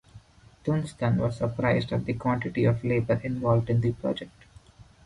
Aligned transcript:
Dunstan 0.63 1.17
was 1.17 1.37
surprised 1.37 1.93
at 1.93 2.05
the 2.05 2.15
quantity 2.15 2.63
of 2.65 2.83
labor 2.83 3.21
involved 3.23 3.69
in 3.69 3.81
the 3.81 3.91
project. 3.91 4.33